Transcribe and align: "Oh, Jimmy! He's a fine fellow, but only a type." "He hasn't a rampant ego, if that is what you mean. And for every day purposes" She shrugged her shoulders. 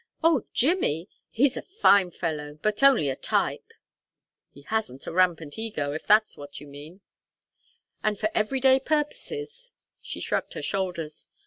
"Oh, 0.23 0.47
Jimmy! 0.51 1.07
He's 1.29 1.55
a 1.55 1.61
fine 1.61 2.09
fellow, 2.09 2.57
but 2.63 2.81
only 2.81 3.07
a 3.07 3.15
type." 3.15 3.71
"He 4.51 4.63
hasn't 4.63 5.05
a 5.05 5.11
rampant 5.11 5.59
ego, 5.59 5.91
if 5.91 6.07
that 6.07 6.25
is 6.27 6.37
what 6.37 6.59
you 6.59 6.65
mean. 6.65 7.01
And 8.03 8.17
for 8.19 8.31
every 8.33 8.59
day 8.59 8.79
purposes" 8.79 9.73
She 10.01 10.19
shrugged 10.19 10.55
her 10.55 10.61
shoulders. 10.63 11.27